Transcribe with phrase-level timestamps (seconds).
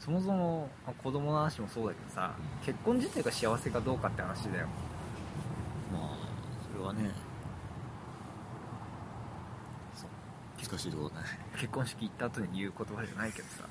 [0.00, 2.32] そもそもまあ子供の話もそうだけどさ
[2.64, 4.66] 結婚自体が幸せかどうかって話だよ。
[5.92, 6.16] まあ
[6.72, 7.10] それはね
[9.94, 10.10] そう。
[10.70, 11.26] 難しいところだね。
[11.56, 13.64] 結婚式行った後に言う言葉じゃないけどさ。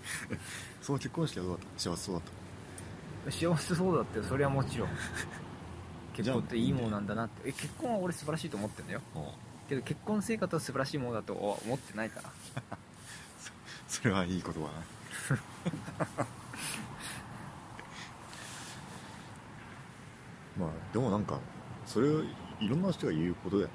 [0.80, 1.78] その結婚式はどうだった？
[1.90, 2.24] 幸せそうだっ
[3.30, 4.88] 幸せそうだってそれはもちろん。
[6.14, 7.48] 結婚っていいものなんだなって。
[7.50, 9.02] え結婚は俺素晴らしいと思ってんだよ。
[9.68, 12.30] けど結婚生活は素晴らしいものだとは思ってないから。
[13.86, 14.99] それはいい言葉だね
[20.58, 21.38] まあでもなんか
[21.86, 22.22] それを
[22.60, 23.74] いろんな人が言うことだよね。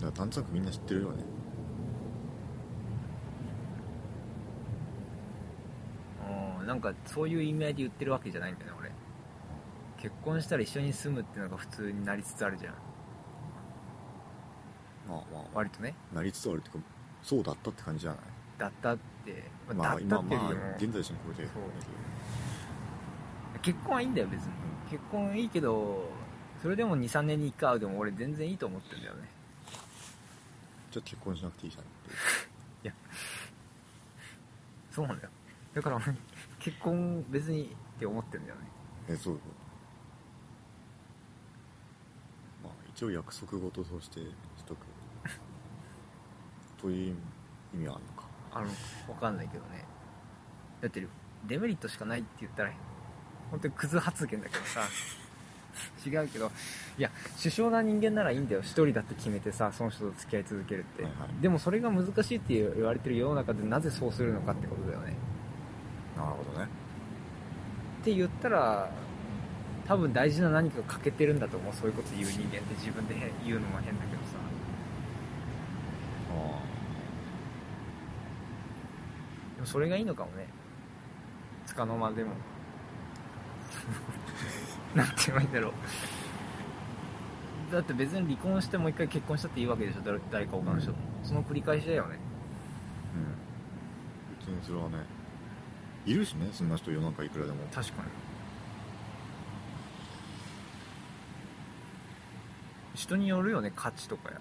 [0.00, 1.24] だからなんとなくみんな知ってるよね。
[6.58, 8.90] うんなんかそういう意味合いで言ってるわけじゃないんだよね俺。
[9.98, 12.74] 結婚したら一緒に住むっていうのが普通になりつつあるじゃん。
[15.08, 15.44] まあまあ。
[15.54, 15.94] 割とね。
[16.12, 16.80] なりつつあるっていうか
[17.22, 18.20] そうだったって感じじゃない？
[18.58, 21.44] だったって、ままあだったっていうよりも、あ現在進行で。
[21.44, 21.62] そう。
[23.62, 24.52] 結婚はいいんだよ別に。
[24.90, 26.08] 結婚いいけど
[26.62, 29.28] それでも23年に1回会うでも俺全然いいと思ってんだよね。
[30.90, 31.86] じゃあ結婚しなくていいじゃんっ
[32.82, 32.94] ていう。
[34.90, 35.30] そうなんだよ。
[35.74, 36.04] だから俺
[36.58, 38.62] 結婚別にって思ってんだよね。
[39.08, 39.34] えそう。
[42.64, 44.26] まあ一応約束事としてし
[44.64, 44.86] とく。
[46.80, 47.16] という
[47.74, 48.25] 意味はあるのか
[48.56, 48.66] あの
[49.06, 49.84] 分かんないけどね。
[50.80, 51.06] だって
[51.46, 52.70] デメリットしかないって言ったら
[53.50, 54.82] 本当にクズ発言だけどさ
[56.06, 56.50] 違うけど
[56.98, 58.62] いや首相な人間ならいいんだよ。
[58.62, 61.42] 一人だって決めてさその人と付き合い続けるって、はいはい。
[61.42, 65.14] でもそれが難しいって言われてる世の中でなぜそうするのかってことだよね。
[66.16, 66.68] なるほどね。
[68.00, 68.90] って言ったら
[69.86, 71.72] 多分大事な何かが欠けてるんだと思う。
[71.74, 72.74] そういうこと言う人間って。
[72.74, 74.38] 自分で言うのも変だけどさ。
[76.30, 76.60] あでも
[79.66, 80.46] それがいいのかもね。
[81.66, 82.30] つかの間でも。
[84.94, 85.72] なんて言えばいいんだろう。
[87.72, 90.02] だって別に離婚してもう一回結婚したっていいわけでしょ。
[90.02, 90.98] 誰誰か他の人と。
[91.24, 92.16] その繰り返しだよね。
[93.16, 93.18] う
[94.34, 94.38] ん。
[94.38, 95.04] 別にそれはね。
[96.06, 96.48] いるしね。
[96.52, 97.58] そんな人世の中いくらでも。
[97.74, 98.08] 確かに。
[102.94, 103.72] 人によるよね。
[103.74, 104.40] 価値とかや。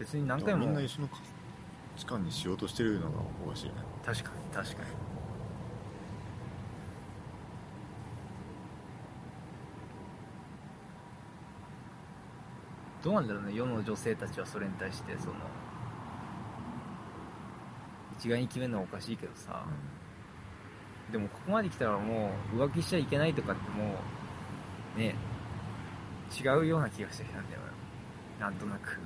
[0.00, 1.37] 別に何回もみんな一緒の価値
[2.06, 3.72] 観にしようとしてるのがおかしいね。
[4.04, 4.88] 確かに確かに。
[13.02, 15.34] どうなんだろうね世の女性たちはそれに対してその
[18.18, 19.64] 一概に決めるのはおかしいけどさ、
[21.12, 23.94] でもここまで来たらもう浮気しちゃいけないとかっても
[24.96, 25.14] うね
[26.36, 27.60] 違うような気がしてきたんだよ
[28.40, 28.50] な。
[28.50, 28.98] んとなく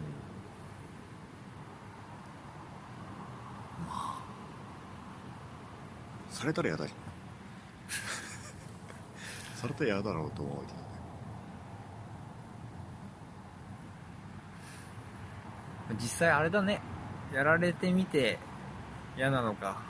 [6.32, 6.98] されたら嫌だじゃん
[9.56, 10.82] されたら嫌だろうと思うけどね。
[16.00, 16.80] 実際あれだね。
[17.32, 18.38] やられてみて
[19.16, 19.80] 嫌なのか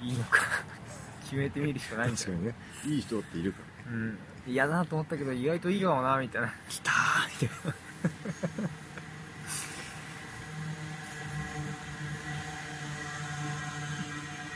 [0.00, 0.40] いいのか
[1.24, 2.26] 決めてみるしかないんだよ。
[2.26, 2.54] 確かにね。
[2.84, 3.98] いい人っているからね。
[3.98, 4.18] うん。
[4.46, 6.52] 嫌だなと思ったけど意外といいかもなみたいな。
[6.68, 7.87] 来たーみたいな